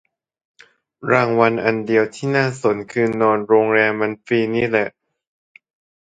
[1.11, 4.89] รางวัลอันเดียวที่น่าสนคือนอนโรงแรมมันฟรีนี่แหละ